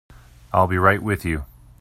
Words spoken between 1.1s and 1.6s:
you.